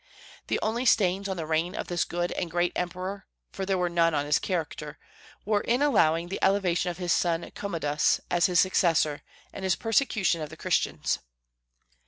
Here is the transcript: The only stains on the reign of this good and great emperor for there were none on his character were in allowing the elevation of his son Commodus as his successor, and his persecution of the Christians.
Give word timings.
The 0.47 0.57
only 0.63 0.83
stains 0.83 1.29
on 1.29 1.37
the 1.37 1.45
reign 1.45 1.75
of 1.75 1.85
this 1.87 2.05
good 2.05 2.31
and 2.31 2.49
great 2.49 2.71
emperor 2.75 3.27
for 3.51 3.67
there 3.67 3.77
were 3.77 3.87
none 3.87 4.15
on 4.15 4.25
his 4.25 4.39
character 4.39 4.97
were 5.45 5.61
in 5.61 5.83
allowing 5.83 6.29
the 6.29 6.43
elevation 6.43 6.89
of 6.89 6.97
his 6.97 7.13
son 7.13 7.51
Commodus 7.53 8.19
as 8.31 8.47
his 8.47 8.59
successor, 8.59 9.21
and 9.53 9.63
his 9.63 9.75
persecution 9.75 10.41
of 10.41 10.49
the 10.49 10.57
Christians. 10.57 11.19